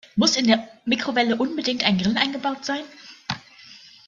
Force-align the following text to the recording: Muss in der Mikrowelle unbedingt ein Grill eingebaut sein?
Muss 0.15 0.35
in 0.35 0.47
der 0.47 0.67
Mikrowelle 0.85 1.35
unbedingt 1.35 1.83
ein 1.83 1.99
Grill 1.99 2.17
eingebaut 2.17 2.65
sein? 2.65 2.83